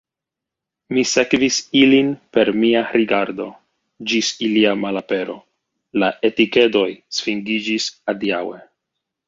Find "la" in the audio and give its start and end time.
6.05-6.13